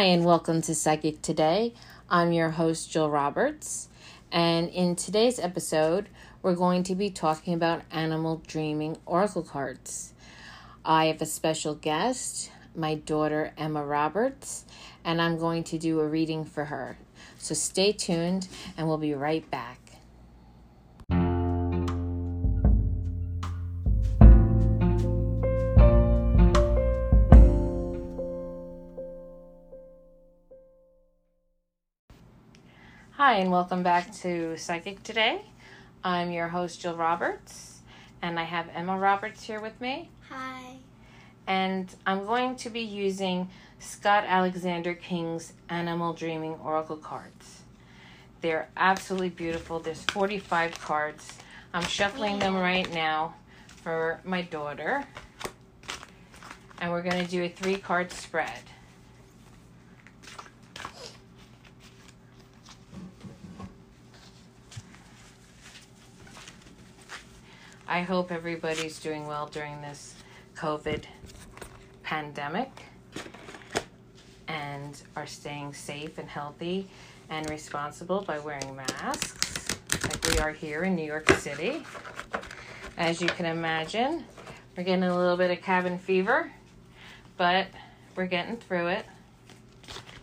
Hi, 0.00 0.06
and 0.06 0.24
welcome 0.24 0.62
to 0.62 0.74
Psychic 0.74 1.20
Today. 1.20 1.74
I'm 2.08 2.32
your 2.32 2.48
host, 2.48 2.90
Jill 2.90 3.10
Roberts, 3.10 3.88
and 4.32 4.70
in 4.70 4.96
today's 4.96 5.38
episode, 5.38 6.08
we're 6.40 6.54
going 6.54 6.84
to 6.84 6.94
be 6.94 7.10
talking 7.10 7.52
about 7.52 7.82
animal 7.90 8.40
dreaming 8.46 8.96
oracle 9.04 9.42
cards. 9.42 10.14
I 10.86 11.08
have 11.08 11.20
a 11.20 11.26
special 11.26 11.74
guest, 11.74 12.50
my 12.74 12.94
daughter 12.94 13.52
Emma 13.58 13.84
Roberts, 13.84 14.64
and 15.04 15.20
I'm 15.20 15.36
going 15.36 15.64
to 15.64 15.76
do 15.76 16.00
a 16.00 16.08
reading 16.08 16.46
for 16.46 16.64
her. 16.64 16.96
So 17.36 17.54
stay 17.54 17.92
tuned, 17.92 18.48
and 18.78 18.88
we'll 18.88 18.96
be 18.96 19.12
right 19.12 19.50
back. 19.50 19.79
Hi, 33.30 33.36
and 33.36 33.52
welcome 33.52 33.84
back 33.84 34.12
to 34.22 34.56
Psychic 34.56 35.04
Today. 35.04 35.42
I'm 36.02 36.32
your 36.32 36.48
host, 36.48 36.80
Jill 36.80 36.96
Roberts, 36.96 37.78
and 38.20 38.40
I 38.40 38.42
have 38.42 38.68
Emma 38.74 38.98
Roberts 38.98 39.44
here 39.44 39.60
with 39.60 39.80
me. 39.80 40.10
Hi. 40.30 40.78
And 41.46 41.94
I'm 42.04 42.26
going 42.26 42.56
to 42.56 42.70
be 42.70 42.80
using 42.80 43.48
Scott 43.78 44.24
Alexander 44.26 44.94
King's 44.94 45.52
Animal 45.68 46.12
Dreaming 46.12 46.54
Oracle 46.54 46.96
cards. 46.96 47.60
They're 48.40 48.68
absolutely 48.76 49.28
beautiful. 49.28 49.78
There's 49.78 50.02
45 50.02 50.80
cards. 50.80 51.38
I'm 51.72 51.84
shuffling 51.84 52.40
them 52.40 52.56
right 52.56 52.92
now 52.92 53.36
for 53.84 54.20
my 54.24 54.42
daughter. 54.42 55.04
And 56.80 56.90
we're 56.90 57.02
going 57.02 57.24
to 57.24 57.30
do 57.30 57.44
a 57.44 57.48
three 57.48 57.76
card 57.76 58.10
spread. 58.10 58.58
I 67.90 68.02
hope 68.02 68.30
everybody's 68.30 69.00
doing 69.00 69.26
well 69.26 69.46
during 69.46 69.82
this 69.82 70.14
COVID 70.54 71.06
pandemic 72.04 72.70
and 74.46 75.02
are 75.16 75.26
staying 75.26 75.74
safe 75.74 76.16
and 76.16 76.28
healthy 76.28 76.86
and 77.30 77.50
responsible 77.50 78.22
by 78.22 78.38
wearing 78.38 78.76
masks, 78.76 79.76
like 80.04 80.24
we 80.24 80.38
are 80.38 80.52
here 80.52 80.84
in 80.84 80.94
New 80.94 81.04
York 81.04 81.28
City. 81.32 81.82
As 82.96 83.20
you 83.20 83.26
can 83.26 83.46
imagine, 83.46 84.24
we're 84.76 84.84
getting 84.84 85.02
a 85.02 85.18
little 85.18 85.36
bit 85.36 85.50
of 85.50 85.60
cabin 85.60 85.98
fever, 85.98 86.52
but 87.36 87.66
we're 88.14 88.26
getting 88.26 88.56
through 88.56 88.86
it, 88.86 89.04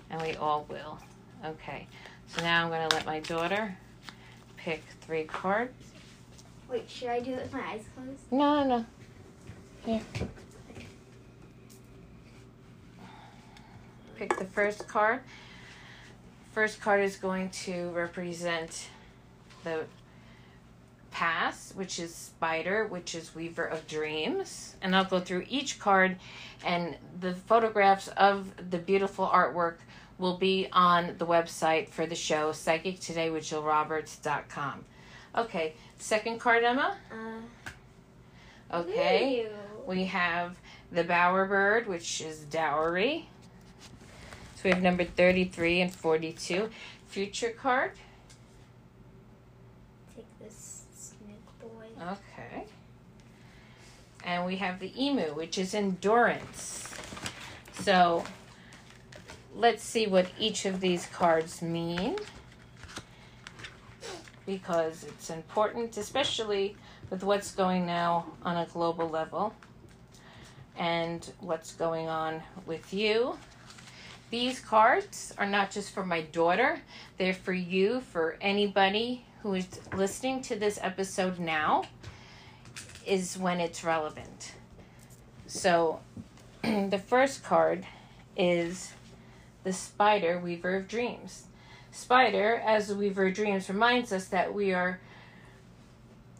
and 0.09 0.21
we 0.21 0.35
all 0.35 0.65
will. 0.69 0.99
Okay, 1.43 1.85
so 2.29 2.41
now 2.43 2.63
I'm 2.63 2.69
going 2.69 2.87
to 2.87 2.95
let 2.95 3.05
my 3.05 3.19
daughter 3.19 3.77
pick 4.55 4.85
three 5.01 5.25
cards. 5.25 5.73
Wait, 6.69 6.89
should 6.89 7.09
I 7.09 7.19
do 7.21 7.33
it 7.33 7.43
with 7.43 7.53
my 7.53 7.61
eyes 7.61 7.83
closed? 7.95 8.31
No, 8.31 8.63
no, 8.63 8.77
no. 8.77 8.85
Here. 9.85 10.01
Pick 14.17 14.37
the 14.37 14.45
first 14.45 14.87
card. 14.87 15.21
First 16.51 16.81
card 16.81 17.01
is 17.01 17.15
going 17.15 17.49
to 17.51 17.89
represent 17.91 18.89
the 19.63 19.85
past, 21.11 21.75
which 21.75 21.99
is 21.99 22.13
Spider, 22.13 22.85
which 22.87 23.15
is 23.15 23.33
Weaver 23.33 23.65
of 23.65 23.87
Dreams. 23.87 24.75
And 24.81 24.95
I'll 24.95 25.05
go 25.05 25.19
through 25.19 25.45
each 25.47 25.79
card, 25.79 26.17
and 26.65 26.97
the 27.19 27.33
photographs 27.33 28.07
of 28.09 28.51
the 28.71 28.77
beautiful 28.77 29.27
artwork 29.27 29.77
will 30.17 30.37
be 30.37 30.67
on 30.73 31.15
the 31.17 31.25
website 31.25 31.89
for 31.89 32.05
the 32.05 32.15
show, 32.15 32.51
psychictodaywithjillroberts.com. 32.51 34.85
Okay, 35.37 35.73
second 35.99 36.39
card, 36.39 36.63
Emma. 36.63 36.97
Uh, 37.11 38.75
Okay. 38.79 39.43
ew. 39.43 39.49
We 39.85 40.05
have 40.05 40.57
the 40.91 41.03
bowerbird, 41.03 41.85
which 41.87 42.19
is 42.21 42.39
dowry. 42.39 43.29
So 44.55 44.61
we 44.65 44.71
have 44.71 44.81
number 44.81 45.05
33 45.05 45.81
and 45.81 45.93
42. 45.93 46.69
Future 47.07 47.51
card. 47.51 47.91
Take 50.15 50.25
this 50.39 50.83
snake 50.93 51.39
boy. 51.61 51.85
Okay. 52.01 52.65
And 54.25 54.45
we 54.45 54.57
have 54.57 54.79
the 54.79 54.91
emu, 55.01 55.33
which 55.33 55.57
is 55.57 55.73
endurance. 55.73 56.93
So 57.79 58.25
let's 59.55 59.83
see 59.83 60.07
what 60.07 60.27
each 60.37 60.65
of 60.65 60.81
these 60.81 61.05
cards 61.05 61.61
mean. 61.61 62.17
Because 64.47 65.03
it's 65.03 65.29
important, 65.29 65.95
especially 65.97 66.75
with 67.11 67.21
what's 67.21 67.51
going 67.51 67.85
now 67.85 68.25
on 68.43 68.57
a 68.57 68.65
global 68.65 69.07
level 69.07 69.53
and 70.77 71.31
what's 71.39 71.73
going 71.73 72.07
on 72.07 72.41
with 72.65 72.93
you. 72.93 73.37
These 74.29 74.59
cards 74.59 75.33
are 75.37 75.45
not 75.45 75.69
just 75.69 75.91
for 75.91 76.05
my 76.05 76.21
daughter, 76.21 76.81
they're 77.17 77.33
for 77.33 77.53
you, 77.53 78.01
for 78.01 78.37
anybody 78.41 79.25
who 79.41 79.53
is 79.53 79.67
listening 79.93 80.41
to 80.43 80.55
this 80.55 80.79
episode 80.81 81.39
now, 81.39 81.83
is 83.05 83.37
when 83.37 83.59
it's 83.59 83.83
relevant. 83.83 84.53
So, 85.45 85.99
the 86.61 87.01
first 87.05 87.43
card 87.43 87.85
is 88.35 88.91
the 89.63 89.71
Spider 89.73 90.39
Weaver 90.39 90.75
of 90.75 90.87
Dreams. 90.87 91.45
Spider, 91.91 92.55
as 92.55 92.87
the 92.87 92.95
Weaver 92.95 93.27
of 93.27 93.33
Dreams, 93.33 93.69
reminds 93.69 94.11
us 94.11 94.25
that 94.27 94.53
we 94.53 94.73
are 94.73 94.99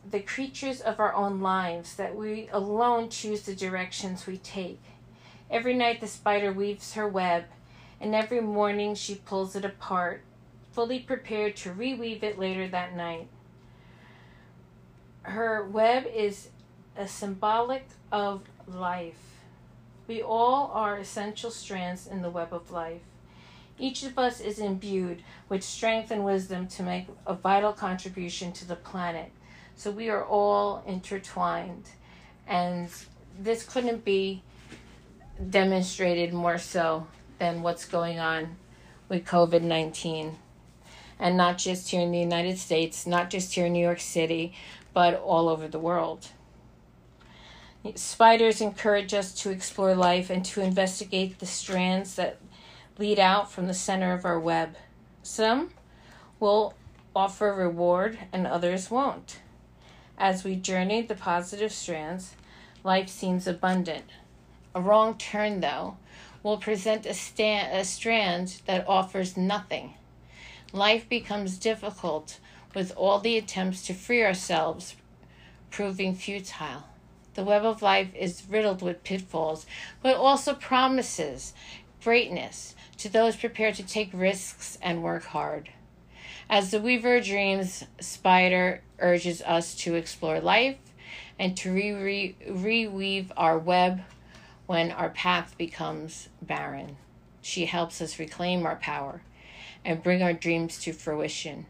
the 0.10 0.20
creatures 0.20 0.82
of 0.82 1.00
our 1.00 1.14
own 1.14 1.42
lives, 1.42 1.96
that 1.96 2.16
we 2.16 2.50
alone 2.52 3.10
choose 3.10 3.42
the 3.42 3.56
directions 3.56 4.26
we 4.26 4.38
take. 4.38 4.82
Every 5.50 5.74
night 5.74 6.02
the 6.02 6.08
spider 6.08 6.52
weaves 6.52 6.94
her 6.94 7.08
web, 7.08 7.46
and 8.00 8.14
every 8.14 8.42
morning 8.42 8.96
she 8.96 9.16
pulls 9.16 9.56
it 9.56 9.66
apart, 9.66 10.22
fully 10.72 11.00
prepared 11.00 11.56
to 11.58 11.72
reweave 11.72 12.24
it 12.24 12.40
later 12.40 12.68
that 12.68 12.96
night. 12.96 13.28
Her 15.24 15.66
web 15.66 16.06
is 16.06 16.50
a 16.96 17.08
symbolic 17.08 17.88
of 18.12 18.44
life. 18.68 19.20
We 20.08 20.22
all 20.22 20.72
are 20.74 20.98
essential 20.98 21.52
strands 21.52 22.08
in 22.08 22.22
the 22.22 22.30
web 22.30 22.54
of 22.54 22.72
life. 22.72 23.02
Each 23.80 24.04
of 24.04 24.18
us 24.18 24.40
is 24.40 24.60
imbued 24.60 25.22
with 25.50 25.64
strength 25.64 26.10
and 26.10 26.26
wisdom 26.26 26.68
to 26.70 26.84
make 26.84 27.08
a 27.26 27.34
vital 27.34 27.74
contribution 27.74 28.52
to 28.54 28.68
the 28.68 28.76
planet. 28.76 29.32
So 29.76 29.92
we 29.92 30.10
are 30.10 30.26
all 30.26 30.84
intertwined. 30.88 31.90
And 32.48 32.90
this 33.40 33.64
couldn't 33.64 34.04
be 34.04 34.42
demonstrated 35.50 36.34
more 36.34 36.58
so 36.58 37.06
than 37.38 37.62
what's 37.62 37.86
going 37.86 38.20
on 38.20 38.56
with 39.10 39.26
COVID 39.26 39.62
19. 39.62 40.36
And 41.20 41.38
not 41.38 41.58
just 41.58 41.90
here 41.90 42.02
in 42.02 42.12
the 42.12 42.20
United 42.20 42.58
States, 42.58 43.06
not 43.06 43.30
just 43.30 43.54
here 43.54 43.68
in 43.68 43.74
New 43.74 43.84
York 43.84 44.00
City, 44.00 44.54
but 44.94 45.16
all 45.16 45.50
over 45.50 45.68
the 45.68 45.80
world. 45.80 46.28
Spiders 47.96 48.62
encourage 48.62 49.14
us 49.14 49.32
to 49.34 49.52
explore 49.52 49.96
life 49.96 50.30
and 50.30 50.44
to 50.46 50.62
investigate 50.62 51.40
the 51.40 51.46
strands 51.46 52.16
that 52.16 52.38
lead 52.98 53.20
out 53.20 53.52
from 53.52 53.68
the 53.68 53.74
center 53.74 54.14
of 54.14 54.26
our 54.26 54.40
web. 54.40 54.76
Some 55.24 55.72
will 56.40 56.74
offer 57.16 57.54
reward 57.54 58.18
and 58.32 58.46
others 58.46 58.90
won't. 58.90 59.40
As 60.18 60.44
we 60.44 60.56
journey 60.56 61.02
the 61.02 61.16
positive 61.16 61.72
strands, 61.72 62.36
life 62.84 63.10
seems 63.10 63.48
abundant. 63.48 64.06
A 64.74 64.82
wrong 64.82 65.18
turn, 65.18 65.62
though, 65.62 65.98
will 66.44 66.58
present 66.58 67.06
a, 67.06 67.14
sta- 67.14 67.70
a 67.72 67.84
strand 67.84 68.62
that 68.66 68.88
offers 68.88 69.38
nothing. 69.38 69.94
Life 70.74 71.08
becomes 71.10 71.58
difficult 71.58 72.40
with 72.76 72.94
all 72.96 73.20
the 73.20 73.38
attempts 73.38 73.86
to 73.88 73.94
free 73.94 74.24
ourselves 74.24 74.96
proving 75.72 76.16
futile. 76.16 76.84
The 77.34 77.44
web 77.44 77.66
of 77.66 77.82
life 77.82 78.14
is 78.16 78.44
riddled 78.50 78.82
with 78.82 79.04
pitfalls, 79.04 79.66
but 80.02 80.16
also 80.16 80.54
promises 80.54 81.54
greatness 82.04 82.76
to 82.98 83.10
those 83.10 83.36
prepared 83.36 83.76
to 83.76 83.84
take 83.84 84.10
risks 84.14 84.78
and 84.82 85.04
work 85.04 85.26
hard. 85.26 85.70
As 86.50 86.72
the 86.72 86.82
Weaver 86.82 87.20
dreams, 87.22 87.84
Spider 88.00 88.82
urges 89.00 89.42
us 89.42 89.76
to 89.76 89.96
explore 89.96 90.40
life 90.40 90.78
and 91.38 91.56
to 91.58 91.74
re- 91.74 91.94
re- 91.94 92.36
reweave 92.48 93.32
our 93.38 93.60
web 93.60 94.02
when 94.66 94.92
our 94.92 95.10
path 95.10 95.56
becomes 95.58 96.30
barren. 96.42 96.98
She 97.42 97.66
helps 97.66 98.02
us 98.02 98.20
reclaim 98.20 98.66
our 98.66 98.76
power 98.76 99.22
and 99.86 100.04
bring 100.04 100.22
our 100.22 100.34
dreams 100.34 100.80
to 100.82 100.94
fruition. 100.94 101.66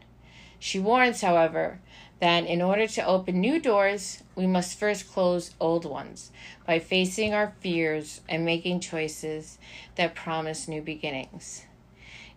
She 0.58 0.78
warns, 0.78 1.20
however, 1.20 1.80
that 2.20 2.46
in 2.46 2.60
order 2.60 2.86
to 2.86 3.06
open 3.06 3.40
new 3.40 3.60
doors, 3.60 4.22
we 4.34 4.46
must 4.46 4.78
first 4.78 5.12
close 5.12 5.54
old 5.60 5.84
ones 5.84 6.32
by 6.66 6.78
facing 6.78 7.32
our 7.32 7.52
fears 7.60 8.20
and 8.28 8.44
making 8.44 8.80
choices 8.80 9.58
that 9.96 10.14
promise 10.14 10.66
new 10.66 10.82
beginnings. 10.82 11.64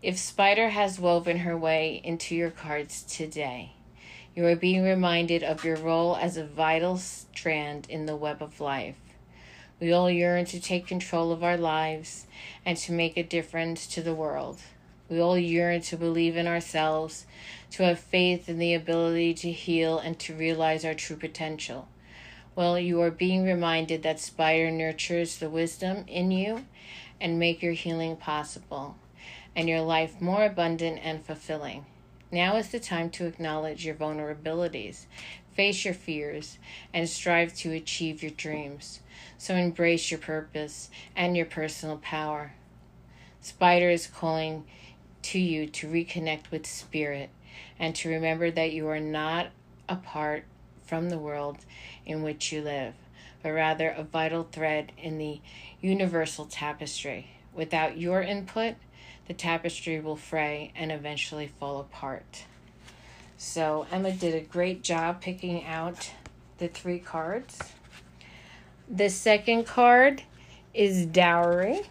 If 0.01 0.18
Spider 0.18 0.69
has 0.69 1.00
woven 1.00 1.39
her 1.39 1.57
way 1.57 2.01
into 2.04 2.36
your 2.36 2.51
cards 2.51 3.04
today, 3.04 3.74
you 4.36 4.45
are 4.48 4.56
being 4.56 4.83
reminded 4.83 5.44
of 5.44 5.66
your 5.66 5.78
role 5.78 6.16
as 6.16 6.38
a 6.38 6.45
vital 6.45 6.98
strand 6.98 7.88
in 7.89 8.06
the 8.06 8.16
web 8.16 8.42
of 8.42 8.62
life. 8.62 8.95
We 9.80 9.92
all 9.92 10.10
yearn 10.10 10.45
to 10.45 10.62
take 10.62 10.88
control 10.88 11.31
of 11.31 11.44
our 11.44 11.57
lives 11.57 12.28
and 12.66 12.78
to 12.78 12.92
make 12.92 13.18
a 13.18 13.24
difference 13.24 13.88
to 13.88 14.01
the 14.01 14.13
world. 14.13 14.60
We 15.10 15.19
all 15.19 15.38
yearn 15.38 15.81
to 15.81 15.98
believe 15.98 16.38
in 16.38 16.48
ourselves, 16.48 17.25
to 17.71 17.83
have 17.83 18.00
faith 18.00 18.50
in 18.50 18.59
the 18.59 18.73
ability 18.73 19.33
to 19.33 19.51
heal 19.51 19.97
and 19.97 20.19
to 20.19 20.35
realize 20.35 20.83
our 20.83 20.94
true 20.94 21.15
potential. 21.15 21.88
Well, 22.53 22.77
you 22.77 23.01
are 23.01 23.12
being 23.12 23.45
reminded 23.45 24.03
that 24.03 24.19
Spider 24.19 24.69
nurtures 24.69 25.38
the 25.38 25.50
wisdom 25.50 26.03
in 26.07 26.31
you 26.31 26.65
and 27.19 27.39
make 27.39 27.62
your 27.62 27.73
healing 27.73 28.18
possible 28.18 28.97
and 29.56 29.69
your 29.69 29.81
life 29.81 30.19
more 30.19 30.44
abundant 30.44 31.00
and 31.01 31.25
fulfilling. 31.25 31.85
Now 32.29 32.57
is 32.57 32.69
the 32.69 32.79
time 32.79 33.09
to 33.12 33.25
acknowledge 33.25 33.85
your 33.85 33.95
vulnerabilities, 33.95 35.06
face 35.53 35.85
your 35.85 35.94
fears, 35.94 36.57
and 36.94 37.07
strive 37.07 37.53
to 37.57 37.71
achieve 37.71 38.21
your 38.21 38.31
dreams. 38.31 39.00
So 39.38 39.56
embrace 39.56 40.12
your 40.12 40.19
purpose 40.19 40.89
and 41.15 41.38
your 41.38 41.45
personal 41.45 41.97
power. 41.97 42.53
Spider 43.41 43.89
is 43.89 44.07
calling 44.07 44.65
to 45.23 45.39
you 45.39 45.68
to 45.68 45.88
reconnect 45.88 46.51
with 46.51 46.65
spirit 46.65 47.29
and 47.79 47.95
to 47.95 48.09
remember 48.09 48.51
that 48.51 48.71
you 48.71 48.87
are 48.87 48.99
not 48.99 49.47
apart 49.89 50.45
from 50.85 51.09
the 51.09 51.17
world 51.17 51.57
in 52.05 52.21
which 52.21 52.51
you 52.51 52.61
live, 52.61 52.93
but 53.41 53.51
rather 53.51 53.89
a 53.89 54.03
vital 54.03 54.43
thread 54.43 54.91
in 54.97 55.17
the 55.17 55.39
universal 55.81 56.45
tapestry. 56.45 57.31
Without 57.53 57.97
your 57.97 58.21
input, 58.21 58.75
the 59.27 59.33
tapestry 59.33 59.99
will 59.99 60.15
fray 60.15 60.71
and 60.75 60.91
eventually 60.91 61.51
fall 61.59 61.79
apart. 61.79 62.45
So, 63.37 63.87
Emma 63.91 64.11
did 64.11 64.35
a 64.35 64.41
great 64.41 64.83
job 64.83 65.21
picking 65.21 65.65
out 65.65 66.11
the 66.57 66.67
three 66.67 66.99
cards. 66.99 67.57
The 68.87 69.09
second 69.09 69.65
card 69.65 70.23
is 70.73 71.05
Dowry. 71.05 71.87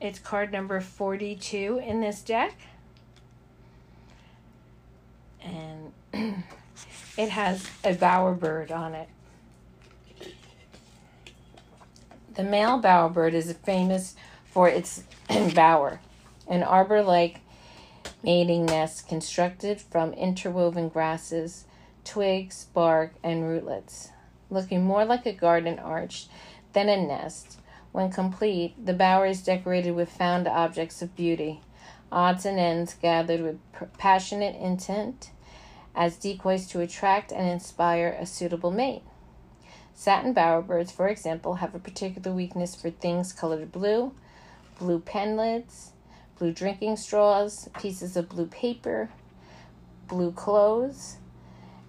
It's 0.00 0.18
card 0.18 0.52
number 0.52 0.80
42 0.80 1.82
in 1.84 2.00
this 2.00 2.22
deck. 2.22 2.56
And 5.42 5.92
it 7.16 7.30
has 7.30 7.66
a 7.82 7.94
bowerbird 7.94 8.70
on 8.70 8.94
it. 8.94 9.08
The 12.34 12.44
male 12.44 12.80
bowerbird 12.80 13.32
is 13.32 13.52
famous 13.64 14.14
for 14.44 14.68
its 14.68 15.04
bower, 15.54 16.00
an 16.46 16.62
arbor 16.62 17.02
like 17.02 17.40
mating 18.22 18.66
nest 18.66 19.08
constructed 19.08 19.80
from 19.80 20.12
interwoven 20.12 20.88
grasses, 20.88 21.64
twigs, 22.04 22.66
bark, 22.74 23.14
and 23.22 23.48
rootlets, 23.48 24.10
looking 24.50 24.84
more 24.84 25.04
like 25.04 25.24
a 25.24 25.32
garden 25.32 25.78
arch 25.78 26.26
than 26.74 26.88
a 26.88 26.96
nest. 26.96 27.58
When 27.92 28.10
complete, 28.10 28.84
the 28.84 28.92
bower 28.92 29.24
is 29.24 29.42
decorated 29.42 29.92
with 29.92 30.10
found 30.10 30.46
objects 30.46 31.00
of 31.00 31.16
beauty, 31.16 31.62
odds 32.12 32.44
and 32.44 32.58
ends 32.58 32.94
gathered 32.94 33.40
with 33.40 33.58
passionate 33.96 34.56
intent 34.56 35.30
as 35.96 36.18
decoys 36.18 36.66
to 36.68 36.80
attract 36.80 37.32
and 37.32 37.48
inspire 37.48 38.16
a 38.20 38.26
suitable 38.26 38.70
mate. 38.70 39.02
Satin 39.94 40.34
bowerbirds, 40.34 40.92
for 40.92 41.08
example, 41.08 41.54
have 41.54 41.74
a 41.74 41.78
particular 41.78 42.30
weakness 42.30 42.74
for 42.74 42.90
things 42.90 43.32
colored 43.32 43.72
blue, 43.72 44.12
blue 44.78 45.00
pen 45.00 45.36
lids, 45.36 45.92
blue 46.38 46.52
drinking 46.52 46.96
straws, 46.96 47.70
pieces 47.80 48.14
of 48.14 48.28
blue 48.28 48.46
paper, 48.46 49.08
blue 50.06 50.32
clothes, 50.32 51.16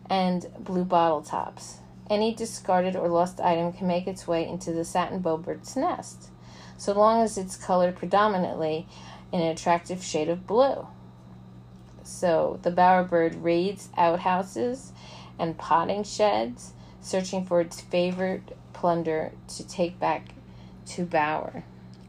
and 0.09 0.47
blue 0.57 0.85
bottle 0.85 1.21
tops. 1.21 1.79
Any 2.09 2.33
discarded 2.33 2.95
or 2.95 3.09
lost 3.09 3.41
item 3.41 3.73
can 3.73 3.87
make 3.87 4.07
its 4.07 4.25
way 4.25 4.47
into 4.47 4.71
the 4.71 4.85
satin 4.85 5.19
bowbird's 5.19 5.75
nest, 5.75 6.29
so 6.77 6.93
long 6.93 7.21
as 7.21 7.37
it's 7.37 7.57
colored 7.57 7.97
predominantly 7.97 8.87
in 9.33 9.41
an 9.41 9.47
attractive 9.47 10.01
shade 10.01 10.29
of 10.29 10.47
blue. 10.47 10.87
So 12.07 12.59
the 12.61 12.71
bowerbird 12.71 13.43
raids 13.43 13.89
outhouses 13.97 14.93
and 15.37 15.57
potting 15.57 16.03
sheds, 16.03 16.71
searching 17.01 17.45
for 17.45 17.59
its 17.59 17.81
favorite 17.81 18.57
plunder 18.73 19.33
to 19.49 19.67
take 19.67 19.99
back 19.99 20.29
to 20.87 21.05
bower. 21.05 21.63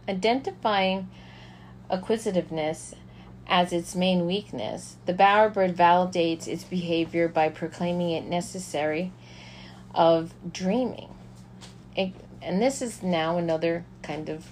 Identifying 0.09 1.11
acquisitiveness 1.91 2.95
as 3.49 3.73
its 3.73 3.97
main 3.97 4.25
weakness, 4.25 4.97
the 5.05 5.13
bowerbird 5.13 5.75
validates 5.75 6.47
its 6.47 6.65
behavior 6.65 7.27
by 7.27 7.49
proclaiming 7.49 8.11
it 8.11 8.25
necessary 8.25 9.13
of 9.95 10.33
dreaming. 10.51 11.09
It, 11.97 12.13
and 12.41 12.63
this 12.63 12.81
is 12.81 13.03
now 13.03 13.37
another 13.37 13.85
kind 14.03 14.29
of 14.29 14.47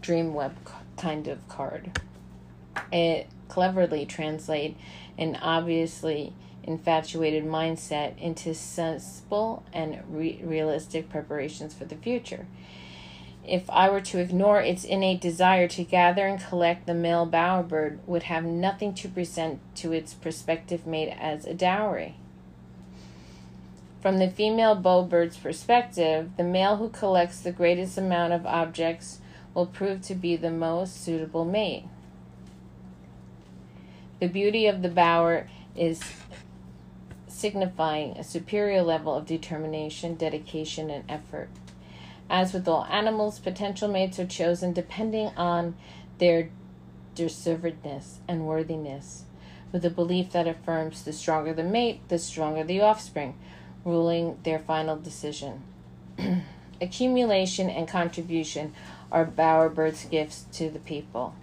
dream 0.00 0.32
web 0.32 0.56
kind 0.96 1.26
of 1.26 1.46
card. 1.48 1.98
It 2.92 3.26
cleverly 3.52 4.06
translate 4.06 4.74
an 5.18 5.36
obviously 5.36 6.32
infatuated 6.62 7.44
mindset 7.44 8.18
into 8.18 8.54
sensible 8.54 9.62
and 9.74 10.00
re- 10.08 10.40
realistic 10.42 11.10
preparations 11.10 11.74
for 11.74 11.84
the 11.84 11.96
future. 11.96 12.46
If 13.46 13.68
I 13.68 13.90
were 13.90 14.00
to 14.00 14.20
ignore 14.20 14.62
its 14.62 14.84
innate 14.84 15.20
desire 15.20 15.68
to 15.68 15.84
gather 15.84 16.26
and 16.26 16.40
collect, 16.40 16.86
the 16.86 16.94
male 16.94 17.26
bowerbird 17.26 17.98
would 18.06 18.22
have 18.22 18.44
nothing 18.44 18.94
to 18.94 19.08
present 19.08 19.60
to 19.76 19.92
its 19.92 20.14
prospective 20.14 20.86
mate 20.86 21.14
as 21.20 21.44
a 21.44 21.52
dowry. 21.52 22.14
From 24.00 24.18
the 24.18 24.30
female 24.30 24.76
bowbird's 24.76 25.36
perspective, 25.36 26.30
the 26.38 26.44
male 26.44 26.76
who 26.76 26.88
collects 26.88 27.40
the 27.40 27.52
greatest 27.52 27.98
amount 27.98 28.32
of 28.32 28.46
objects 28.46 29.18
will 29.52 29.66
prove 29.66 30.00
to 30.02 30.14
be 30.14 30.36
the 30.36 30.50
most 30.50 31.04
suitable 31.04 31.44
mate. 31.44 31.84
The 34.22 34.28
beauty 34.28 34.68
of 34.68 34.82
the 34.82 34.88
bower 34.88 35.48
is 35.74 36.00
signifying 37.26 38.16
a 38.16 38.22
superior 38.22 38.80
level 38.80 39.16
of 39.16 39.26
determination, 39.26 40.14
dedication, 40.14 40.90
and 40.90 41.02
effort. 41.08 41.48
As 42.30 42.52
with 42.52 42.68
all 42.68 42.84
animals, 42.84 43.40
potential 43.40 43.88
mates 43.88 44.20
are 44.20 44.24
chosen 44.24 44.72
depending 44.72 45.32
on 45.36 45.74
their 46.18 46.50
deservedness 47.16 48.18
and 48.28 48.46
worthiness, 48.46 49.24
with 49.72 49.84
a 49.84 49.90
belief 49.90 50.30
that 50.30 50.46
affirms 50.46 51.02
the 51.02 51.12
stronger 51.12 51.52
the 51.52 51.64
mate, 51.64 52.08
the 52.08 52.16
stronger 52.16 52.62
the 52.62 52.80
offspring 52.80 53.36
ruling 53.84 54.38
their 54.44 54.60
final 54.60 54.94
decision. 54.94 55.64
Accumulation 56.80 57.68
and 57.68 57.88
contribution 57.88 58.72
are 59.10 59.26
Bowerbird's 59.26 60.04
gifts 60.04 60.46
to 60.52 60.70
the 60.70 60.78
people. 60.78 61.34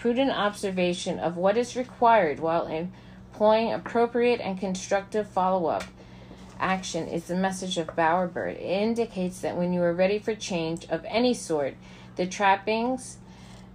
Prudent 0.00 0.30
observation 0.30 1.18
of 1.18 1.36
what 1.36 1.58
is 1.58 1.76
required 1.76 2.40
while 2.40 2.66
employing 2.66 3.70
appropriate 3.70 4.40
and 4.40 4.58
constructive 4.58 5.28
follow 5.28 5.66
up 5.66 5.84
action 6.58 7.06
is 7.06 7.24
the 7.24 7.34
message 7.34 7.76
of 7.76 7.88
Bowerbird. 7.88 8.54
It 8.56 8.62
indicates 8.62 9.42
that 9.42 9.58
when 9.58 9.74
you 9.74 9.82
are 9.82 9.92
ready 9.92 10.18
for 10.18 10.34
change 10.34 10.86
of 10.88 11.04
any 11.06 11.34
sort, 11.34 11.74
the 12.16 12.26
trappings, 12.26 13.18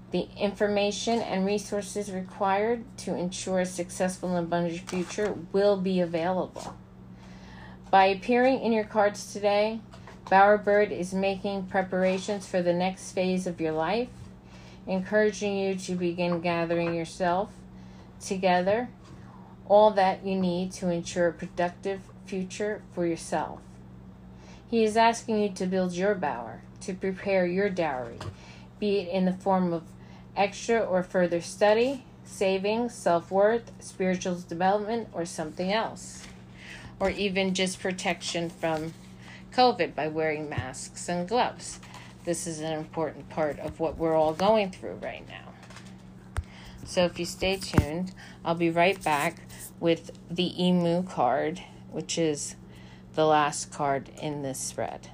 the 0.10 0.28
information, 0.36 1.20
and 1.22 1.46
resources 1.46 2.12
required 2.12 2.84
to 2.98 3.14
ensure 3.14 3.60
a 3.60 3.66
successful 3.68 4.36
and 4.36 4.48
abundant 4.48 4.90
future 4.90 5.36
will 5.52 5.78
be 5.78 6.00
available. 6.00 6.76
By 7.92 8.06
appearing 8.06 8.62
in 8.62 8.72
your 8.72 8.86
cards 8.86 9.32
today, 9.32 9.80
Bowerbird 10.26 10.90
is 10.90 11.14
making 11.14 11.68
preparations 11.68 12.48
for 12.48 12.64
the 12.64 12.74
next 12.74 13.12
phase 13.12 13.46
of 13.46 13.62
your 13.62 13.74
life, 13.74 14.10
encouraging 14.88 15.58
you 15.58 15.76
to 15.76 15.96
begin 15.96 16.42
gathering 16.42 16.94
yourself 16.94 17.50
together, 18.20 18.90
all 19.68 19.92
that 19.92 20.26
you 20.26 20.36
need 20.36 20.72
to 20.74 20.90
ensure 20.90 21.30
a 21.30 21.34
productive 21.34 22.02
future 22.26 22.82
for 22.94 23.06
yourself. 23.06 23.60
He 24.70 24.84
is 24.84 24.98
asking 24.98 25.40
you 25.40 25.50
to 25.50 25.66
build 25.66 25.94
your 25.94 26.16
bower, 26.16 26.62
to 26.82 26.94
prepare 26.94 27.46
your 27.46 27.70
dowry, 27.70 28.20
be 28.80 29.00
it 29.00 29.10
in 29.10 29.26
the 29.26 29.34
form 29.34 29.74
of 29.74 29.84
extra 30.36 30.80
or 30.80 31.04
further 31.04 31.42
study, 31.42 32.04
savings, 32.24 32.94
self 32.94 33.32
worth, 33.32 33.72
spiritual 33.80 34.40
development, 34.48 35.10
or 35.14 35.26
something 35.26 35.72
else 35.72 36.26
or 37.00 37.10
even 37.10 37.54
just 37.54 37.80
protection 37.80 38.50
from 38.50 38.94
COVID 39.54 39.96
by 39.96 40.08
wearing 40.08 40.50
masks 40.50 41.10
and 41.10 41.28
gloves. 41.28 41.80
This 42.26 42.48
is 42.48 42.60
an 42.60 42.74
important 42.74 43.30
part 43.30 43.60
of 43.60 43.80
what 43.80 43.98
we're 44.00 44.16
all 44.16 44.34
going 44.34 44.72
through 44.72 44.96
right 44.96 45.24
now. 45.28 45.54
So 46.84 47.06
if 47.06 47.20
you 47.20 47.26
stay 47.26 47.58
tuned, 47.58 48.14
I'll 48.44 48.56
be 48.56 48.72
right 48.72 49.02
back 49.04 49.38
with 49.80 50.12
the 50.30 50.64
Emu 50.64 51.04
card, 51.04 51.62
which 51.92 52.18
is 52.18 52.56
the 53.14 53.26
last 53.26 53.72
card 53.72 54.10
in 54.20 54.42
this 54.42 54.60
spread. 54.60 55.10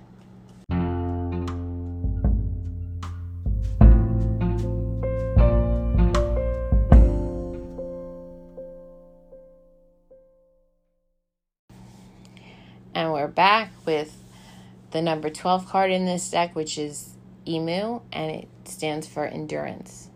The 14.91 15.01
number 15.01 15.29
12 15.29 15.67
card 15.67 15.91
in 15.91 16.05
this 16.05 16.29
deck, 16.29 16.55
which 16.55 16.77
is 16.77 17.15
Emu, 17.47 18.01
and 18.11 18.31
it 18.31 18.47
stands 18.65 19.07
for 19.07 19.25
endurance. 19.25 20.09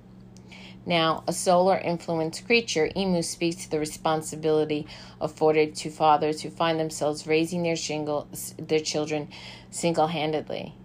Now, 0.86 1.24
a 1.28 1.34
solar 1.34 1.78
influenced 1.78 2.46
creature, 2.46 2.92
Emu 2.96 3.24
speaks 3.24 3.64
to 3.64 3.72
the 3.72 3.80
responsibility 3.80 4.86
afforded 5.20 5.76
to 5.78 5.90
fathers 5.90 6.42
who 6.42 6.52
find 6.52 6.80
themselves 6.80 7.26
raising 7.26 7.64
their, 7.64 7.76
shingle, 7.76 8.28
their 8.60 8.80
children 8.80 9.30
single 9.72 10.08
handedly. 10.08 10.76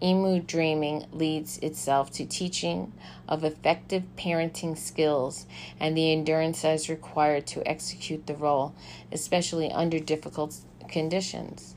Emu 0.00 0.40
dreaming 0.40 1.04
leads 1.12 1.58
itself 1.58 2.10
to 2.12 2.24
teaching 2.24 2.92
of 3.28 3.44
effective 3.44 4.04
parenting 4.16 4.78
skills 4.78 5.44
and 5.80 5.96
the 5.96 6.12
endurance 6.12 6.62
that 6.62 6.74
is 6.74 6.88
required 6.88 7.46
to 7.48 7.68
execute 7.68 8.26
the 8.26 8.34
role, 8.34 8.74
especially 9.12 9.70
under 9.72 9.98
difficult 9.98 10.56
conditions. 10.88 11.74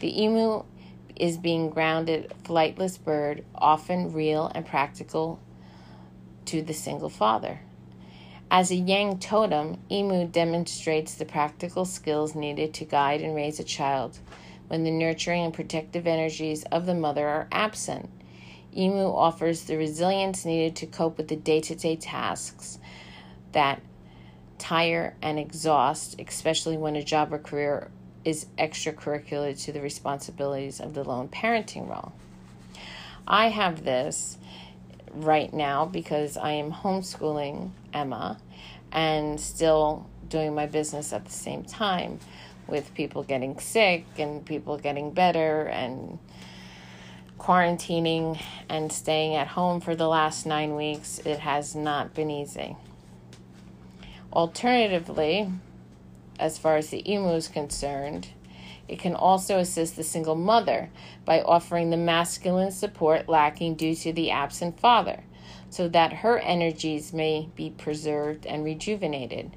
The 0.00 0.22
emu 0.22 0.64
is 1.22 1.36
being 1.36 1.70
grounded 1.70 2.32
flightless 2.42 3.00
bird, 3.00 3.44
often 3.54 4.12
real 4.12 4.50
and 4.56 4.66
practical 4.66 5.38
to 6.44 6.60
the 6.60 6.74
single 6.74 7.08
father. 7.08 7.60
As 8.50 8.72
a 8.72 8.74
yang 8.74 9.20
totem, 9.20 9.78
emu 9.88 10.26
demonstrates 10.26 11.14
the 11.14 11.24
practical 11.24 11.84
skills 11.84 12.34
needed 12.34 12.74
to 12.74 12.84
guide 12.84 13.20
and 13.20 13.36
raise 13.36 13.60
a 13.60 13.64
child 13.64 14.18
when 14.66 14.82
the 14.82 14.90
nurturing 14.90 15.44
and 15.44 15.54
protective 15.54 16.08
energies 16.08 16.64
of 16.72 16.86
the 16.86 16.94
mother 16.94 17.28
are 17.28 17.46
absent. 17.52 18.10
Emu 18.76 19.04
offers 19.04 19.62
the 19.62 19.76
resilience 19.76 20.44
needed 20.44 20.74
to 20.74 20.86
cope 20.86 21.18
with 21.18 21.28
the 21.28 21.36
day 21.36 21.60
to 21.60 21.76
day 21.76 21.94
tasks 21.94 22.80
that 23.52 23.80
tire 24.58 25.14
and 25.22 25.38
exhaust, 25.38 26.16
especially 26.18 26.76
when 26.76 26.96
a 26.96 27.04
job 27.04 27.32
or 27.32 27.38
career 27.38 27.92
is 28.24 28.46
extracurricular 28.58 29.60
to 29.64 29.72
the 29.72 29.80
responsibilities 29.80 30.80
of 30.80 30.94
the 30.94 31.04
lone 31.04 31.28
parenting 31.28 31.88
role. 31.88 32.12
I 33.26 33.48
have 33.48 33.84
this 33.84 34.38
right 35.12 35.52
now 35.52 35.84
because 35.86 36.36
I 36.36 36.52
am 36.52 36.72
homeschooling 36.72 37.70
Emma 37.92 38.38
and 38.90 39.40
still 39.40 40.06
doing 40.28 40.54
my 40.54 40.66
business 40.66 41.12
at 41.12 41.24
the 41.24 41.32
same 41.32 41.64
time 41.64 42.18
with 42.66 42.94
people 42.94 43.22
getting 43.22 43.58
sick 43.58 44.04
and 44.18 44.44
people 44.44 44.78
getting 44.78 45.10
better 45.10 45.64
and 45.64 46.18
quarantining 47.38 48.40
and 48.68 48.92
staying 48.92 49.34
at 49.34 49.48
home 49.48 49.80
for 49.80 49.96
the 49.96 50.08
last 50.08 50.46
nine 50.46 50.76
weeks. 50.76 51.18
It 51.24 51.40
has 51.40 51.74
not 51.74 52.14
been 52.14 52.30
easy. 52.30 52.76
Alternatively, 54.32 55.50
as 56.42 56.58
far 56.58 56.76
as 56.76 56.90
the 56.90 57.08
emu 57.10 57.30
is 57.34 57.46
concerned, 57.46 58.28
it 58.88 58.98
can 58.98 59.14
also 59.14 59.58
assist 59.58 59.94
the 59.94 60.02
single 60.02 60.34
mother 60.34 60.90
by 61.24 61.40
offering 61.40 61.90
the 61.90 61.96
masculine 61.96 62.72
support 62.72 63.28
lacking 63.28 63.76
due 63.76 63.94
to 63.94 64.12
the 64.12 64.30
absent 64.30 64.80
father, 64.80 65.22
so 65.70 65.88
that 65.88 66.12
her 66.12 66.40
energies 66.40 67.12
may 67.12 67.48
be 67.54 67.70
preserved 67.70 68.44
and 68.44 68.64
rejuvenated. 68.64 69.56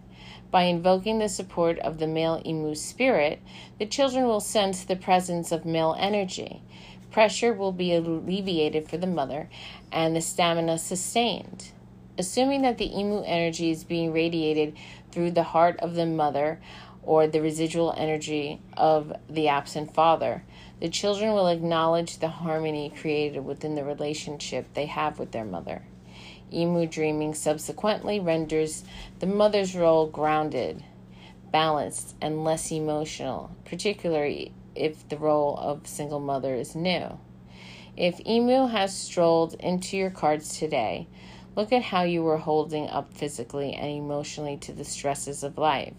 By 0.52 0.64
invoking 0.64 1.18
the 1.20 1.28
support 1.28 1.80
of 1.80 1.98
the 1.98 2.08
male 2.08 2.42
emu 2.46 2.76
spirit, 2.76 3.42
the 3.80 3.88
children 3.88 4.26
will 4.26 4.40
sense 4.40 4.84
the 4.84 4.96
presence 4.96 5.52
of 5.52 5.66
male 5.66 5.96
energy. 5.98 6.62
Pressure 7.12 7.52
will 7.52 7.72
be 7.72 7.94
alleviated 7.94 8.88
for 8.88 8.98
the 8.98 9.08
mother 9.08 9.50
and 9.92 10.16
the 10.16 10.22
stamina 10.22 10.78
sustained. 10.78 11.72
Assuming 12.18 12.62
that 12.62 12.78
the 12.78 12.98
emu 12.98 13.24
energy 13.26 13.72
is 13.72 13.84
being 13.84 14.14
radiated 14.14 14.76
through 15.12 15.32
the 15.32 15.44
heart 15.44 15.80
of 15.80 15.96
the 15.96 16.06
mother 16.06 16.62
or 17.04 17.28
the 17.28 17.42
residual 17.42 17.94
energy 17.98 18.62
of 18.78 19.14
the 19.30 19.48
absent 19.50 19.94
father, 19.94 20.44
the 20.80 20.90
children 20.90 21.34
will 21.34 21.48
acknowledge 21.48 22.18
the 22.18 22.30
harmony 22.30 22.90
created 22.90 23.44
within 23.44 23.76
the 23.76 23.84
relationship 23.84 24.74
they 24.74 24.86
have 24.86 25.20
with 25.20 25.32
their 25.32 25.46
mother. 25.46 25.84
Emu 26.54 26.86
dreaming 26.86 27.34
subsequently 27.34 28.20
renders 28.20 28.84
the 29.20 29.28
mother's 29.28 29.76
role 29.76 30.08
grounded, 30.08 30.84
balanced, 31.52 32.16
and 32.22 32.44
less 32.44 32.72
emotional, 32.72 33.52
particularly 33.66 34.54
if 34.74 35.08
the 35.10 35.18
role 35.18 35.58
of 35.58 35.88
single 35.88 36.20
mother 36.20 36.56
is 36.56 36.76
new. 36.76 37.20
If 37.98 38.20
Emu 38.26 38.68
has 38.68 38.96
strolled 38.96 39.54
into 39.56 39.96
your 39.98 40.10
cards 40.10 40.58
today, 40.58 41.08
look 41.56 41.72
at 41.72 41.84
how 41.84 42.04
you 42.04 42.22
were 42.22 42.38
holding 42.38 42.88
up 42.90 43.14
physically 43.14 43.74
and 43.74 43.90
emotionally 43.90 44.58
to 44.58 44.74
the 44.74 44.84
stresses 44.84 45.44
of 45.44 45.58
life. 45.58 45.94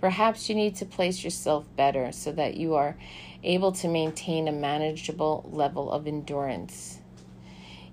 Perhaps 0.00 0.48
you 0.48 0.54
need 0.54 0.76
to 0.76 0.84
place 0.84 1.24
yourself 1.24 1.64
better 1.76 2.12
so 2.12 2.30
that 2.32 2.56
you 2.56 2.74
are 2.74 2.96
able 3.42 3.72
to 3.72 3.88
maintain 3.88 4.46
a 4.46 4.52
manageable 4.52 5.48
level 5.50 5.90
of 5.90 6.06
endurance. 6.06 6.98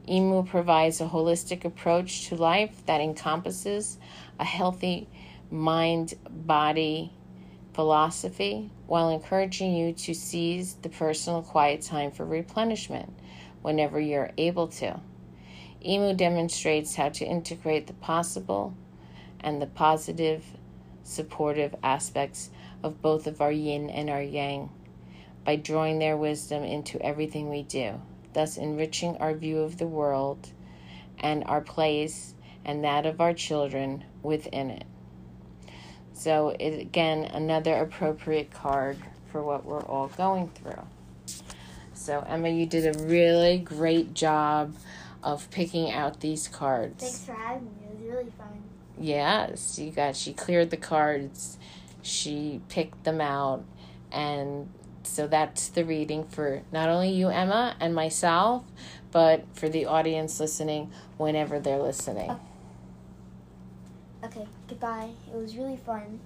EMU 0.08 0.44
provides 0.44 1.00
a 1.00 1.08
holistic 1.08 1.64
approach 1.64 2.28
to 2.28 2.36
life 2.36 2.86
that 2.86 3.00
encompasses 3.00 3.98
a 4.40 4.44
healthy 4.44 5.08
mind 5.50 6.16
body 6.30 7.12
philosophy 7.74 8.70
while 8.88 9.10
encouraging 9.10 9.74
you 9.74 9.94
to 9.94 10.14
seize 10.14 10.74
the 10.82 10.90
personal 10.90 11.42
quiet 11.42 11.82
time 11.82 12.12
for 12.12 12.26
replenishment 12.26 13.14
whenever 13.62 14.00
you're 14.00 14.32
able 14.38 14.68
to. 14.68 15.00
EMU 15.86 16.14
demonstrates 16.14 16.96
how 16.96 17.10
to 17.10 17.26
integrate 17.26 17.88
the 17.88 17.94
possible 17.94 18.76
and 19.40 19.62
the 19.62 19.68
positive 19.68 20.44
supportive 21.04 21.76
aspects 21.84 22.50
of 22.84 23.02
both 23.02 23.28
of 23.28 23.42
our 23.42 23.52
yin 23.52 23.90
and 23.90 24.10
our 24.10 24.22
yang 24.22 24.70
by 25.44 25.56
drawing 25.56 26.00
their 26.00 26.16
wisdom 26.16 26.64
into 26.64 27.02
everything 27.02 27.50
we 27.50 27.64
do, 27.64 28.00
thus 28.34 28.58
enriching 28.58 29.18
our 29.18 29.34
view 29.34 29.60
of 29.60 29.78
the 29.78 29.88
world 29.88 30.50
and 31.20 31.44
our 31.46 31.62
place 31.62 32.36
and 32.64 32.84
that 32.84 33.06
of 33.06 33.20
our 33.20 33.34
children 33.34 34.04
within 34.22 34.70
it. 34.70 34.86
So, 36.14 36.50
it, 36.60 36.80
again, 36.80 37.26
another 37.26 37.76
appropriate 37.76 38.52
card 38.52 38.98
for 39.32 39.42
what 39.42 39.66
we're 39.66 39.82
all 39.82 40.08
going 40.10 40.50
through. 40.50 40.86
So, 41.94 42.24
Emma, 42.28 42.50
you 42.50 42.66
did 42.66 42.96
a 42.96 43.04
really 43.06 43.58
great 43.58 44.14
job 44.14 44.76
of 45.24 45.50
picking 45.52 45.92
out 45.92 46.20
these 46.20 46.48
cards. 46.48 47.04
Thanks 47.04 47.26
for 47.26 47.34
having 47.34 47.66
me. 47.66 47.72
It 47.84 48.00
was 48.00 48.10
really 48.10 48.32
fun. 48.32 48.64
Yes, 49.00 49.80
you 49.80 49.92
got 49.92 50.16
she 50.16 50.34
cleared 50.34 50.70
the 50.70 50.78
cards, 50.78 51.58
she 52.02 52.62
picked 52.70 53.04
them 53.04 53.22
out, 53.22 53.64
and 54.12 54.70
so 55.04 55.28
that's 55.28 55.70
the 55.70 55.84
reading 55.84 56.26
for 56.26 56.62
not 56.72 56.90
only 56.90 57.12
you, 57.12 57.30
Emma, 57.30 57.76
and 57.80 57.96
myself, 57.96 58.64
but 59.12 59.46
for 59.54 59.70
the 59.70 59.86
audience 59.86 60.40
listening 60.40 60.92
whenever 61.18 61.60
they're 61.60 61.80
listening. 61.80 62.30
Oh. 62.30 62.40
Okay, 64.24 64.48
goodbye. 64.68 65.10
It 65.34 65.36
was 65.36 65.56
really 65.56 65.78
fun 65.78 66.20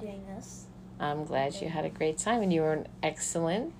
doing 0.00 0.24
this. 0.34 0.66
I'm 1.00 1.24
glad 1.24 1.54
you 1.56 1.68
had 1.68 1.84
a 1.84 1.88
great 1.88 2.18
time 2.18 2.42
and 2.42 2.52
you 2.52 2.60
were 2.60 2.74
an 2.74 2.86
excellent 3.02 3.72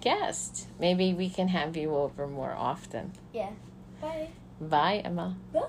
guest. 0.00 0.66
Maybe 0.78 1.14
we 1.14 1.30
can 1.30 1.48
have 1.48 1.76
you 1.76 1.94
over 1.94 2.26
more 2.26 2.52
often. 2.52 3.12
Yeah. 3.32 3.50
Bye. 4.00 4.28
Bye, 4.60 5.02
Emma. 5.04 5.36
Bye. 5.52 5.60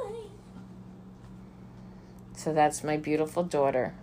So 2.36 2.54
that's 2.54 2.84
my 2.84 2.98
beautiful 2.98 3.44
daughter, 3.44 3.96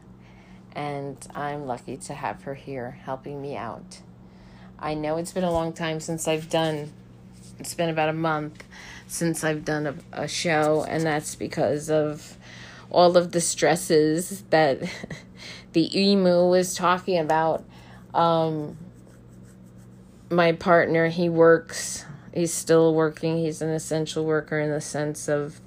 and 0.74 1.16
I'm 1.34 1.66
lucky 1.66 1.96
to 1.98 2.14
have 2.14 2.42
her 2.42 2.54
here 2.54 2.98
helping 3.04 3.40
me 3.40 3.56
out. 3.56 4.00
I 4.78 4.94
know 4.94 5.16
it's 5.16 5.32
been 5.32 5.44
a 5.44 5.52
long 5.52 5.72
time 5.72 6.00
since 6.00 6.26
I've 6.26 6.50
done, 6.50 6.92
it's 7.58 7.74
been 7.74 7.88
about 7.88 8.08
a 8.08 8.14
month 8.14 8.64
since 9.06 9.44
I've 9.44 9.64
done 9.64 9.86
a, 9.86 9.94
a 10.24 10.28
show, 10.28 10.84
and 10.88 11.04
that's 11.04 11.36
because 11.36 11.88
of 11.88 12.36
all 12.90 13.16
of 13.16 13.32
the 13.32 13.40
stresses 13.40 14.42
that 14.50 14.80
the 15.72 15.98
emu 15.98 16.48
was 16.48 16.74
talking 16.74 17.18
about. 17.18 17.64
Um, 18.12 18.76
my 20.30 20.52
partner, 20.52 21.08
he 21.08 21.28
works, 21.28 22.04
he's 22.34 22.52
still 22.52 22.94
working, 22.94 23.38
he's 23.38 23.62
an 23.62 23.70
essential 23.70 24.24
worker 24.24 24.58
in 24.58 24.70
the 24.70 24.80
sense 24.80 25.28
of 25.28 25.60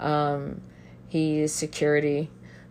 um, 0.00 0.60
he 1.08 1.40
is 1.40 1.52
security 1.52 2.30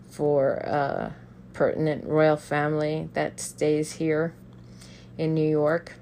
for 0.10 0.56
a 0.56 1.16
pertinent 1.54 2.06
royal 2.06 2.38
family 2.38 3.10
that 3.14 3.40
stays 3.40 3.94
here 3.94 4.34
in 5.18 5.34
New 5.34 5.50
York. 5.50 5.94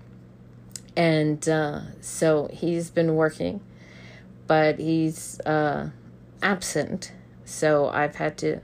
And 0.95 1.47
uh, 1.47 1.81
so 2.01 2.49
he's 2.53 2.89
been 2.89 3.15
working, 3.15 3.61
but 4.47 4.79
he's 4.79 5.39
uh, 5.41 5.89
absent 6.41 7.11
So 7.45 7.89
I've 7.89 8.15
had 8.15 8.37
to 8.39 8.61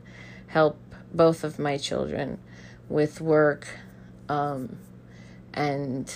help 0.48 0.78
both 1.14 1.44
of 1.44 1.60
my 1.60 1.78
children 1.78 2.40
with 2.90 3.22
work 3.22 3.68
um, 4.28 4.78
and 5.54 6.14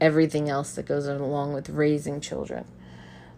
everything 0.00 0.48
else 0.48 0.74
that 0.74 0.86
goes 0.86 1.06
along 1.06 1.52
with 1.52 1.68
raising 1.68 2.20
children. 2.20 2.64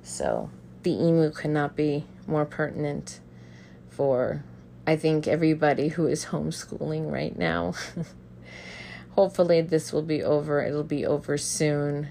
So 0.02 0.50
the 0.82 0.92
emu 0.92 1.30
could 1.30 1.50
not 1.50 1.76
be 1.76 2.04
more 2.26 2.44
pertinent 2.44 3.20
for, 3.90 4.42
I 4.86 4.96
think, 4.96 5.26
everybody 5.26 5.88
who 5.88 6.06
is 6.06 6.26
homeschooling 6.26 7.10
right 7.10 7.36
now. 7.36 7.74
Hopefully, 9.10 9.60
this 9.60 9.92
will 9.92 10.02
be 10.02 10.22
over. 10.22 10.62
It'll 10.62 10.82
be 10.82 11.04
over 11.04 11.36
soon, 11.36 12.08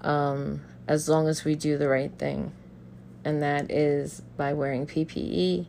um, 0.00 0.62
as 0.88 1.08
long 1.08 1.28
as 1.28 1.44
we 1.44 1.54
do 1.54 1.76
the 1.76 1.88
right 1.88 2.12
thing, 2.16 2.52
and 3.24 3.42
that 3.42 3.70
is 3.70 4.22
by 4.36 4.54
wearing 4.54 4.86
PPE 4.86 5.66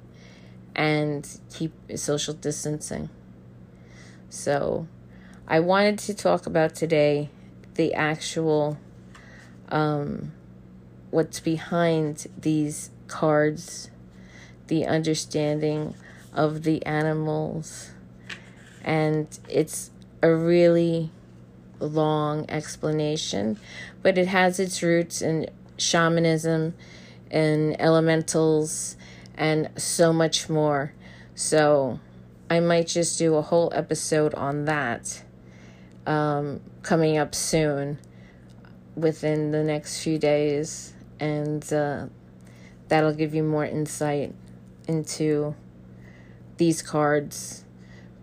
and 0.73 1.39
keep 1.53 1.73
social 1.95 2.33
distancing. 2.33 3.09
So, 4.29 4.87
I 5.47 5.59
wanted 5.59 5.99
to 5.99 6.13
talk 6.13 6.45
about 6.45 6.75
today 6.75 7.29
the 7.77 7.93
actual 7.93 8.77
um, 9.69 10.33
what's 11.11 11.39
behind 11.39 12.27
these 12.37 12.89
cards, 13.07 13.89
the 14.67 14.85
understanding 14.85 15.95
of 16.33 16.63
the 16.63 16.85
animals, 16.85 17.91
and 18.83 19.39
it's 19.49 19.91
a 20.21 20.33
really 20.33 21.11
long 21.79 22.45
explanation, 22.49 23.57
but 24.01 24.17
it 24.17 24.27
has 24.27 24.59
its 24.59 24.81
roots 24.81 25.21
in 25.21 25.49
shamanism 25.77 26.73
and 27.29 27.79
elementals 27.79 28.95
and 29.35 29.69
so 29.77 30.11
much 30.11 30.49
more. 30.49 30.93
So 31.35 31.99
I 32.49 32.59
might 32.59 32.87
just 32.87 33.19
do 33.19 33.35
a 33.35 33.41
whole 33.41 33.71
episode 33.75 34.33
on 34.33 34.65
that 34.65 35.23
um, 36.07 36.61
coming 36.81 37.17
up 37.17 37.35
soon 37.35 37.99
within 38.95 39.51
the 39.51 39.63
next 39.63 40.01
few 40.01 40.17
days, 40.17 40.93
and 41.19 41.71
uh, 41.71 42.07
that'll 42.87 43.13
give 43.13 43.35
you 43.35 43.43
more 43.43 43.65
insight 43.65 44.33
into 44.87 45.53
these 46.57 46.81
cards. 46.81 47.63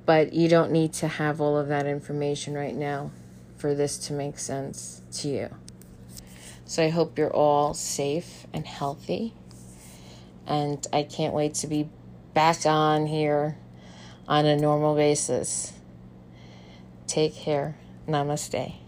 But 0.06 0.32
you 0.32 0.48
don't 0.48 0.72
need 0.72 0.92
to 0.94 1.08
have 1.08 1.40
all 1.40 1.56
of 1.56 1.68
that 1.68 1.86
information 1.86 2.54
right 2.54 2.74
now 2.74 3.10
for 3.56 3.74
this 3.74 3.96
to 4.08 4.12
make 4.12 4.38
sense 4.38 5.00
to 5.12 5.28
you. 5.28 5.48
So 6.66 6.82
I 6.82 6.88
hope 6.88 7.18
you're 7.18 7.32
all 7.32 7.72
safe 7.72 8.46
and 8.52 8.66
healthy. 8.66 9.34
And 10.46 10.86
I 10.92 11.04
can't 11.04 11.32
wait 11.32 11.54
to 11.54 11.66
be 11.66 11.88
back 12.34 12.66
on 12.66 13.06
here 13.06 13.56
on 14.28 14.44
a 14.44 14.56
normal 14.56 14.94
basis. 14.94 15.72
Take 17.14 17.36
care. 17.36 17.76
Namaste. 18.08 18.83